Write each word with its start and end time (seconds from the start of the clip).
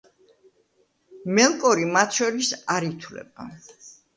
მელკორი 1.39 1.85
მათ 1.99 2.17
შორის 2.23 2.51
არ 2.77 2.89
ითვლება. 2.89 3.51